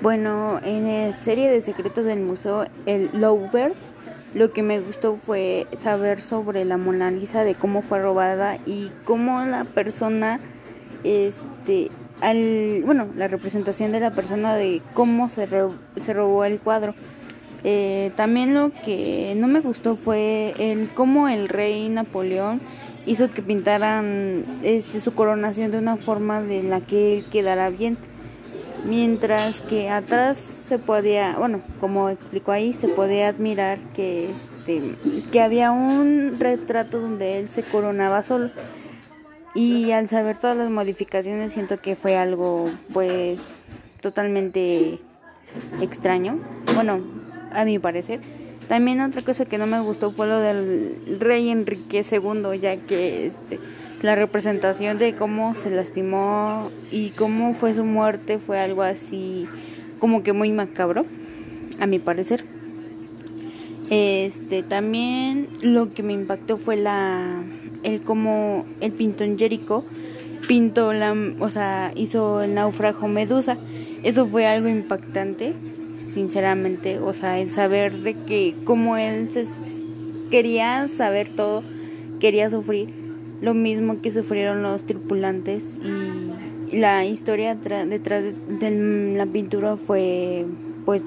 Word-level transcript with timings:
Bueno, 0.00 0.60
en 0.62 0.84
la 0.84 1.18
serie 1.18 1.50
de 1.50 1.60
secretos 1.60 2.04
del 2.04 2.20
museo, 2.20 2.66
el 2.86 3.10
Lovebird, 3.12 3.76
lo 4.34 4.52
que 4.52 4.62
me 4.62 4.78
gustó 4.78 5.16
fue 5.16 5.66
saber 5.76 6.20
sobre 6.20 6.64
la 6.64 6.76
Mona 6.76 7.10
Lisa, 7.10 7.42
de 7.42 7.56
cómo 7.56 7.82
fue 7.82 7.98
robada 7.98 8.58
y 8.64 8.90
cómo 9.04 9.44
la 9.44 9.64
persona, 9.64 10.38
este, 11.02 11.90
al, 12.20 12.82
bueno, 12.84 13.08
la 13.16 13.26
representación 13.26 13.90
de 13.90 13.98
la 14.00 14.12
persona 14.12 14.54
de 14.54 14.82
cómo 14.94 15.28
se, 15.28 15.48
se 15.96 16.12
robó 16.12 16.44
el 16.44 16.60
cuadro. 16.60 16.94
Eh, 17.64 18.12
también 18.14 18.54
lo 18.54 18.70
que 18.84 19.34
no 19.36 19.48
me 19.48 19.58
gustó 19.60 19.96
fue 19.96 20.54
el 20.58 20.90
cómo 20.90 21.28
el 21.28 21.48
rey 21.48 21.88
Napoleón 21.88 22.60
hizo 23.04 23.30
que 23.30 23.42
pintaran 23.42 24.44
este, 24.62 25.00
su 25.00 25.12
coronación 25.14 25.72
de 25.72 25.78
una 25.78 25.96
forma 25.96 26.40
de 26.40 26.62
la 26.62 26.80
que 26.80 27.18
él 27.18 27.24
quedara 27.24 27.70
bien 27.70 27.98
mientras 28.88 29.62
que 29.62 29.90
atrás 29.90 30.36
se 30.36 30.78
podía, 30.78 31.36
bueno, 31.38 31.62
como 31.80 32.08
explicó 32.08 32.52
ahí, 32.52 32.72
se 32.72 32.88
podía 32.88 33.28
admirar 33.28 33.78
que 33.92 34.30
este 34.30 34.94
que 35.30 35.40
había 35.40 35.70
un 35.70 36.36
retrato 36.38 37.00
donde 37.00 37.38
él 37.38 37.48
se 37.48 37.62
coronaba 37.62 38.22
solo. 38.22 38.50
Y 39.54 39.92
al 39.92 40.08
saber 40.08 40.38
todas 40.38 40.56
las 40.56 40.70
modificaciones 40.70 41.52
siento 41.52 41.80
que 41.80 41.96
fue 41.96 42.16
algo 42.16 42.66
pues 42.92 43.54
totalmente 44.00 45.00
extraño, 45.80 46.38
bueno, 46.74 47.00
a 47.52 47.64
mi 47.64 47.78
parecer. 47.78 48.20
También 48.68 49.00
otra 49.00 49.22
cosa 49.22 49.46
que 49.46 49.58
no 49.58 49.66
me 49.66 49.80
gustó 49.80 50.12
fue 50.12 50.26
lo 50.26 50.38
del 50.40 51.16
rey 51.18 51.48
Enrique 51.48 52.04
II, 52.08 52.60
ya 52.60 52.76
que 52.76 53.26
este 53.26 53.58
la 54.02 54.14
representación 54.14 54.98
de 54.98 55.14
cómo 55.14 55.54
se 55.54 55.70
lastimó 55.70 56.70
y 56.92 57.10
cómo 57.10 57.52
fue 57.52 57.74
su 57.74 57.84
muerte 57.84 58.38
fue 58.38 58.60
algo 58.60 58.82
así 58.82 59.46
como 59.98 60.22
que 60.22 60.32
muy 60.32 60.52
macabro, 60.52 61.04
a 61.80 61.86
mi 61.86 61.98
parecer. 61.98 62.44
Este 63.90 64.62
también 64.62 65.48
lo 65.62 65.92
que 65.94 66.02
me 66.02 66.12
impactó 66.12 66.58
fue 66.58 66.76
la 66.76 67.42
el 67.82 68.02
cómo 68.02 68.66
el 68.80 68.92
pintón 68.92 69.38
Jericho 69.38 69.84
pintó 70.46 70.92
la, 70.92 71.14
o 71.40 71.50
sea, 71.50 71.92
hizo 71.96 72.42
el 72.42 72.54
naufrago 72.54 73.08
Medusa. 73.08 73.58
Eso 74.02 74.26
fue 74.26 74.46
algo 74.46 74.68
impactante, 74.68 75.54
sinceramente, 75.98 76.98
o 76.98 77.12
sea, 77.12 77.40
el 77.40 77.50
saber 77.50 77.92
de 77.98 78.14
que 78.14 78.54
como 78.64 78.96
él 78.96 79.28
se 79.28 79.44
quería 80.30 80.86
saber 80.86 81.28
todo, 81.28 81.64
quería 82.20 82.48
sufrir 82.48 83.07
lo 83.40 83.54
mismo 83.54 84.00
que 84.00 84.10
sufrieron 84.10 84.62
los 84.62 84.84
tripulantes 84.84 85.76
y 85.82 86.76
la 86.76 87.04
historia 87.04 87.54
detrás 87.54 88.24
de, 88.24 89.14
la 89.16 89.26
pintura 89.26 89.76
fue 89.76 90.46
pues 90.84 91.04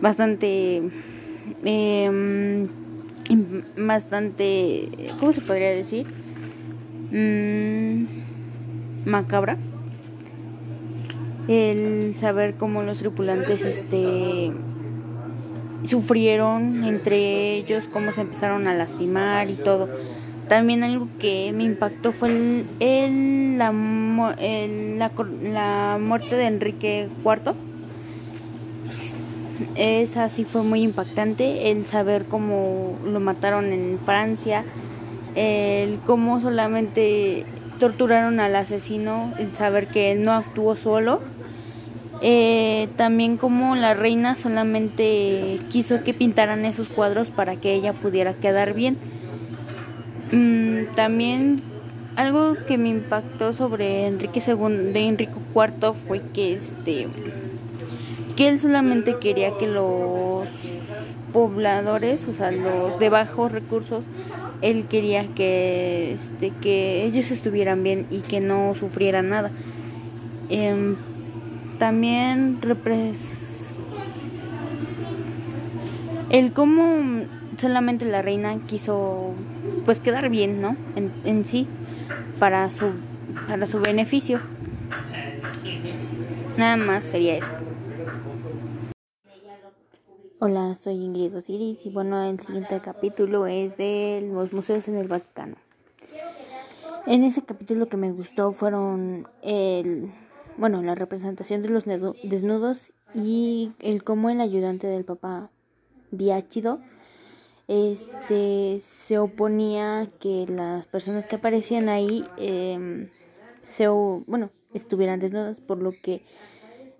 bastante 0.00 0.82
em, 1.64 2.68
bastante 3.76 4.88
cómo 5.18 5.32
se 5.32 5.40
podría 5.40 5.70
decir 5.70 6.06
mm, 7.10 8.04
macabra. 9.06 9.56
El 11.46 12.14
saber 12.14 12.54
cómo 12.54 12.82
los 12.82 13.00
tripulantes 13.00 13.62
este 13.62 14.50
sufrieron 15.86 16.84
entre 16.84 17.56
ellos 17.56 17.84
cómo 17.92 18.12
se 18.12 18.22
empezaron 18.22 18.66
a 18.66 18.74
lastimar 18.74 19.50
y 19.50 19.54
todo 19.54 19.90
también 20.48 20.84
algo 20.84 21.08
que 21.18 21.52
me 21.54 21.64
impactó 21.64 22.12
fue 22.12 22.28
el, 22.80 23.58
la, 23.58 23.72
la, 25.42 25.98
muerte 26.00 26.36
de 26.36 26.44
Enrique 26.44 27.08
IV. 27.24 27.54
Esa 29.76 30.28
sí 30.28 30.44
fue 30.44 30.62
muy 30.62 30.82
impactante, 30.82 31.70
el 31.70 31.86
saber 31.86 32.26
cómo 32.26 32.98
lo 33.04 33.20
mataron 33.20 33.72
en 33.72 33.98
Francia, 34.04 34.64
el 35.34 35.98
cómo 36.00 36.40
solamente 36.40 37.46
torturaron 37.78 38.40
al 38.40 38.54
asesino, 38.56 39.32
el 39.38 39.56
saber 39.56 39.86
que 39.86 40.14
no 40.14 40.32
actuó 40.32 40.76
solo. 40.76 41.20
Eh, 42.22 42.88
también 42.96 43.36
como 43.36 43.76
la 43.76 43.92
reina 43.92 44.34
solamente 44.34 45.58
quiso 45.70 46.02
que 46.04 46.14
pintaran 46.14 46.64
esos 46.64 46.88
cuadros 46.88 47.30
para 47.30 47.56
que 47.56 47.74
ella 47.74 47.92
pudiera 47.92 48.34
quedar 48.34 48.72
bien 48.72 48.96
Mm, 50.34 50.86
también 50.96 51.62
algo 52.16 52.56
que 52.66 52.76
me 52.76 52.88
impactó 52.88 53.52
sobre 53.52 54.08
Enrique 54.08 54.42
II 54.44 54.92
de 54.92 55.06
Enrique 55.06 55.32
IV 55.54 55.94
fue 56.08 56.22
que 56.32 56.54
este 56.54 57.06
que 58.34 58.48
él 58.48 58.58
solamente 58.58 59.18
quería 59.20 59.56
que 59.58 59.68
los 59.68 60.48
pobladores, 61.32 62.26
o 62.26 62.34
sea, 62.34 62.50
los 62.50 62.98
de 62.98 63.10
bajos 63.10 63.52
recursos, 63.52 64.02
él 64.60 64.88
quería 64.88 65.24
que 65.36 66.14
este 66.14 66.50
que 66.60 67.04
ellos 67.04 67.30
estuvieran 67.30 67.84
bien 67.84 68.04
y 68.10 68.18
que 68.22 68.40
no 68.40 68.74
sufrieran 68.74 69.28
nada. 69.28 69.52
Em, 70.48 70.96
también 71.78 72.58
repres 72.60 73.72
el 76.30 76.52
cómo 76.52 77.22
solamente 77.56 78.04
la 78.04 78.20
reina 78.20 78.56
quiso 78.66 79.34
pues 79.84 80.00
quedar 80.00 80.28
bien, 80.28 80.60
¿no? 80.60 80.76
En, 80.96 81.12
en 81.24 81.44
sí, 81.44 81.66
para 82.38 82.70
su, 82.70 82.90
para 83.48 83.66
su 83.66 83.80
beneficio. 83.80 84.40
Nada 86.56 86.76
más 86.76 87.04
sería 87.04 87.36
eso. 87.36 87.48
Hola, 90.40 90.74
soy 90.74 90.96
Ingrid 90.96 91.34
Osiris 91.34 91.86
y 91.86 91.90
bueno, 91.90 92.22
el 92.22 92.38
siguiente 92.38 92.78
capítulo 92.80 93.46
es 93.46 93.76
de 93.76 94.28
los 94.30 94.52
museos 94.52 94.86
en 94.88 94.96
el 94.96 95.08
Vaticano. 95.08 95.56
En 97.06 97.24
ese 97.24 97.42
capítulo 97.42 97.88
que 97.88 97.96
me 97.96 98.12
gustó 98.12 98.52
fueron 98.52 99.26
el, 99.42 100.12
bueno, 100.56 100.82
la 100.82 100.94
representación 100.94 101.62
de 101.62 101.70
los 101.70 101.84
desnudos 101.84 102.92
y 103.14 103.72
el 103.80 104.04
cómo 104.04 104.30
el 104.30 104.40
ayudante 104.40 104.86
del 104.86 105.04
Papa 105.04 105.50
Biachido 106.10 106.80
este 107.68 108.78
se 108.80 109.18
oponía 109.18 110.10
que 110.20 110.46
las 110.48 110.86
personas 110.86 111.26
que 111.26 111.36
aparecían 111.36 111.88
ahí 111.88 112.24
eh, 112.36 113.10
se 113.66 113.88
bueno 113.88 114.50
estuvieran 114.74 115.20
desnudas 115.20 115.60
por 115.60 115.82
lo 115.82 115.92
que 115.92 116.22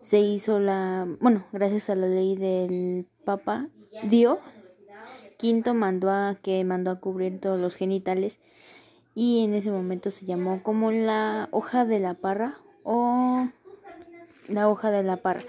se 0.00 0.20
hizo 0.20 0.58
la 0.58 1.06
bueno 1.20 1.44
gracias 1.52 1.90
a 1.90 1.94
la 1.94 2.06
ley 2.06 2.36
del 2.36 3.06
Papa 3.24 3.68
Dio 4.04 4.38
Quinto 5.36 5.74
mandó 5.74 6.10
a 6.10 6.36
que 6.40 6.64
mandó 6.64 6.90
a 6.90 7.00
cubrir 7.00 7.40
todos 7.40 7.60
los 7.60 7.74
genitales 7.74 8.38
y 9.14 9.44
en 9.44 9.54
ese 9.54 9.70
momento 9.70 10.10
se 10.10 10.24
llamó 10.24 10.62
como 10.62 10.90
la 10.90 11.48
hoja 11.52 11.84
de 11.84 12.00
la 12.00 12.14
parra 12.14 12.58
o 12.82 13.48
la 14.48 14.68
hoja 14.68 14.90
de 14.90 15.02
la 15.02 15.18
parra 15.18 15.42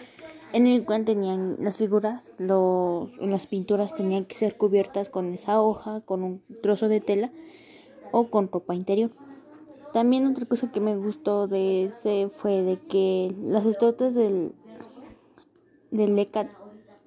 en 0.54 0.68
el 0.68 0.86
cual 0.86 1.06
tenían 1.06 1.58
las 1.60 1.78
figuras, 1.78 2.34
los, 2.38 3.16
las 3.18 3.48
pinturas 3.48 3.96
tenían 3.96 4.26
que 4.26 4.36
ser 4.36 4.58
cubiertas 4.58 5.10
con 5.10 5.34
esa 5.34 5.62
hoja, 5.62 6.02
con 6.02 6.24
un 6.24 6.42
trozo 6.62 6.88
de 6.88 7.02
tela 7.02 7.32
o 8.12 8.30
con 8.30 8.52
ropa 8.52 8.76
interior. 8.76 9.12
También 9.92 10.28
otra 10.28 10.46
cosa 10.46 10.72
que 10.72 10.80
me 10.80 10.96
gustó 10.96 11.48
de 11.48 11.86
ese 11.86 12.30
fue 12.30 12.64
de 12.64 12.80
que 12.80 13.34
las 13.42 13.66
estatuas 13.66 14.14
del, 14.14 14.54
del 15.92 16.16
Lecat 16.16 16.50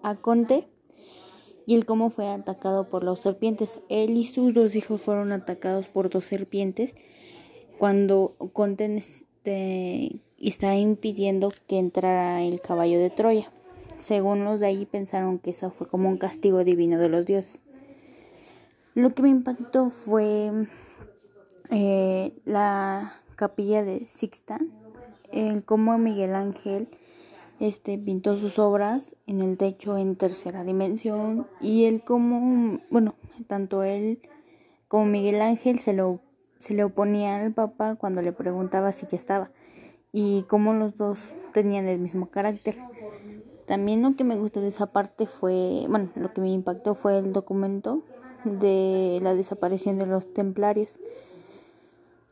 Aconte 0.02 0.68
y 1.66 1.74
el 1.74 1.84
cómo 1.84 2.08
fue 2.08 2.28
atacado 2.28 2.88
por 2.88 3.04
las 3.04 3.18
serpientes. 3.18 3.80
Él 3.90 4.16
y 4.16 4.24
sus 4.24 4.54
dos 4.54 4.74
hijos 4.74 5.02
fueron 5.02 5.32
atacados 5.32 5.88
por 5.88 6.08
dos 6.08 6.24
serpientes 6.24 6.94
cuando 7.78 8.34
Conte 8.52 8.96
este, 8.96 10.20
y 10.38 10.48
está 10.48 10.76
impidiendo 10.76 11.52
que 11.66 11.78
entrara 11.78 12.42
el 12.42 12.60
caballo 12.60 12.98
de 12.98 13.10
Troya. 13.10 13.50
Según 13.98 14.44
los 14.44 14.60
de 14.60 14.66
ahí 14.66 14.86
pensaron 14.86 15.38
que 15.38 15.50
eso 15.50 15.70
fue 15.70 15.88
como 15.88 16.08
un 16.08 16.18
castigo 16.18 16.62
divino 16.62 16.98
de 16.98 17.08
los 17.08 17.26
dioses. 17.26 17.62
Lo 18.94 19.14
que 19.14 19.22
me 19.22 19.28
impactó 19.28 19.90
fue 19.90 20.50
eh, 21.70 22.32
la 22.44 23.12
capilla 23.36 23.82
de 23.82 24.06
Sixtan, 24.06 24.72
el 25.32 25.64
cómo 25.64 25.98
Miguel 25.98 26.34
Ángel 26.34 26.88
este 27.60 27.98
pintó 27.98 28.36
sus 28.36 28.58
obras 28.58 29.16
en 29.26 29.40
el 29.40 29.58
techo 29.58 29.98
en 29.98 30.14
tercera 30.14 30.62
dimensión 30.62 31.48
y 31.60 31.84
el 31.84 32.02
cómo 32.02 32.78
bueno 32.88 33.16
tanto 33.48 33.82
él 33.82 34.20
como 34.86 35.06
Miguel 35.06 35.40
Ángel 35.42 35.80
se 35.80 35.92
lo 35.92 36.20
se 36.58 36.74
le 36.74 36.84
oponía 36.84 37.36
al 37.36 37.52
Papa 37.52 37.96
cuando 37.96 38.22
le 38.22 38.32
preguntaba 38.32 38.92
si 38.92 39.06
ya 39.06 39.16
estaba 39.16 39.50
y 40.20 40.42
cómo 40.48 40.74
los 40.74 40.96
dos 40.96 41.32
tenían 41.52 41.86
el 41.86 42.00
mismo 42.00 42.28
carácter. 42.28 42.76
También 43.66 44.02
lo 44.02 44.16
que 44.16 44.24
me 44.24 44.36
gustó 44.36 44.60
de 44.60 44.66
esa 44.66 44.86
parte 44.86 45.26
fue, 45.26 45.86
bueno, 45.88 46.10
lo 46.16 46.32
que 46.32 46.40
me 46.40 46.50
impactó 46.50 46.96
fue 46.96 47.18
el 47.18 47.32
documento 47.32 48.02
de 48.42 49.20
la 49.22 49.34
desaparición 49.34 49.96
de 49.96 50.06
los 50.06 50.34
templarios 50.34 50.98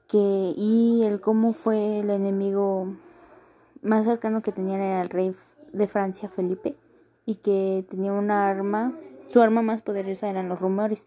que 0.08 0.52
y 0.56 1.02
el 1.04 1.20
cómo 1.20 1.52
fue 1.52 2.00
el 2.00 2.10
enemigo 2.10 2.92
más 3.82 4.04
cercano 4.04 4.42
que 4.42 4.50
tenían 4.50 4.80
era 4.80 5.00
el 5.02 5.08
rey 5.08 5.32
de 5.72 5.86
Francia, 5.86 6.28
Felipe, 6.28 6.74
y 7.24 7.36
que 7.36 7.86
tenía 7.88 8.12
una 8.12 8.48
arma, 8.48 8.98
su 9.28 9.40
arma 9.40 9.62
más 9.62 9.82
poderosa 9.82 10.28
eran 10.28 10.48
los 10.48 10.60
rumores. 10.60 11.06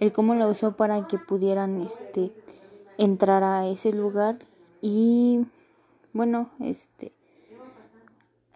El 0.00 0.14
cómo 0.14 0.34
la 0.34 0.48
usó 0.48 0.78
para 0.78 1.06
que 1.06 1.18
pudieran 1.18 1.78
este 1.82 2.32
entrar 2.96 3.44
a 3.44 3.66
ese 3.66 3.90
lugar 3.92 4.38
y 4.80 5.44
bueno, 6.12 6.50
este 6.60 7.12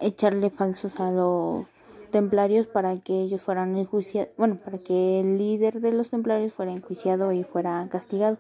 echarle 0.01 0.51
falsos 0.51 1.01
a 1.01 1.11
los 1.11 1.67
templarios 2.11 2.67
para 2.67 2.97
que 2.99 3.23
ellos 3.23 3.43
fueran 3.43 3.77
enjuiciados, 3.77 4.33
bueno, 4.37 4.59
para 4.62 4.79
que 4.79 5.21
el 5.21 5.39
líder 5.39 5.81
de 5.81 5.93
los 5.93 6.11
templarios 6.11 6.53
fuera 6.53 6.73
enjuiciado 6.73 7.33
y 7.33 7.43
fuera 7.43 7.87
castigado, 7.91 8.39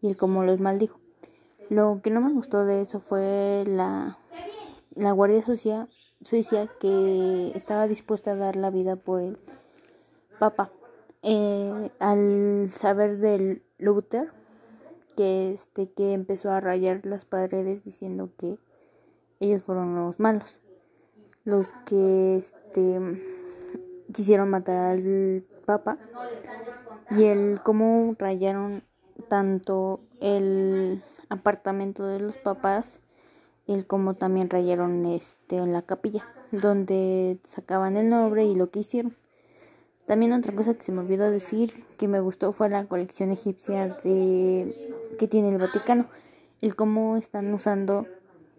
y 0.00 0.08
él 0.08 0.16
como 0.16 0.44
los 0.44 0.60
maldijo. 0.60 1.00
Lo 1.68 2.00
que 2.02 2.10
no 2.10 2.20
me 2.20 2.32
gustó 2.32 2.64
de 2.64 2.82
eso 2.82 3.00
fue 3.00 3.64
la, 3.66 4.18
la 4.94 5.12
Guardia 5.12 5.42
Suiza 5.42 6.66
que 6.78 7.52
estaba 7.54 7.88
dispuesta 7.88 8.32
a 8.32 8.36
dar 8.36 8.56
la 8.56 8.70
vida 8.70 8.96
por 8.96 9.20
el 9.20 9.38
Papa. 10.38 10.70
Eh, 11.22 11.90
al 12.00 12.68
saber 12.68 13.18
del 13.18 13.62
Luther, 13.78 14.32
que 15.16 15.52
este 15.52 15.90
que 15.90 16.12
empezó 16.12 16.50
a 16.50 16.60
rayar 16.60 17.04
las 17.04 17.24
paredes 17.24 17.84
diciendo 17.84 18.30
que 18.38 18.58
ellos 19.40 19.62
fueron 19.62 19.94
los 19.96 20.20
malos. 20.20 20.60
Los 21.44 21.72
que 21.86 22.36
este, 22.36 23.00
quisieron 24.12 24.50
matar 24.50 24.92
al 24.92 25.44
Papa. 25.64 25.98
Y 27.10 27.24
el 27.24 27.60
cómo 27.62 28.14
rayaron 28.18 28.84
tanto 29.28 30.00
el 30.20 31.02
apartamento 31.28 32.06
de 32.06 32.20
los 32.20 32.38
papás 32.38 33.00
el 33.66 33.86
como 33.86 34.14
también 34.14 34.50
rayaron 34.50 35.06
este 35.06 35.56
en 35.56 35.72
la 35.72 35.82
capilla 35.82 36.26
donde 36.50 37.38
sacaban 37.44 37.96
el 37.96 38.08
nombre 38.08 38.44
y 38.44 38.54
lo 38.54 38.70
que 38.70 38.80
hicieron. 38.80 39.16
También 40.06 40.32
otra 40.32 40.54
cosa 40.54 40.74
que 40.74 40.82
se 40.82 40.92
me 40.92 41.00
olvidó 41.00 41.30
decir 41.30 41.84
que 41.96 42.08
me 42.08 42.20
gustó 42.20 42.52
fue 42.52 42.68
la 42.68 42.84
colección 42.84 43.30
egipcia 43.30 43.88
de 43.88 44.94
que 45.18 45.28
tiene 45.28 45.48
el 45.48 45.58
Vaticano 45.58 46.08
el 46.60 46.76
cómo 46.76 47.16
están 47.16 47.52
usando 47.52 48.06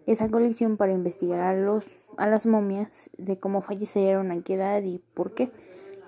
esa 0.06 0.28
colección 0.30 0.76
para 0.76 0.92
investigar 0.92 1.40
a 1.40 1.54
los 1.54 1.86
a 2.16 2.26
las 2.26 2.46
momias 2.46 3.10
de 3.18 3.38
cómo 3.38 3.60
fallecieron, 3.60 4.30
a 4.30 4.40
qué 4.42 4.54
edad 4.54 4.82
y 4.82 5.00
por 5.14 5.34
qué, 5.34 5.50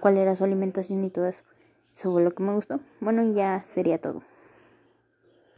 cuál 0.01 0.19
era 0.19 0.37
su 0.37 0.45
alimentación 0.45 1.03
y 1.05 1.11
todo 1.11 1.27
eso. 1.27 1.43
Eso 1.95 2.13
fue 2.13 2.23
lo 2.23 2.33
que 2.33 2.43
me 2.43 2.55
gustó. 2.55 2.81
Bueno, 3.01 3.33
ya 3.33 3.65
sería 3.65 4.01
todo. 4.01 4.23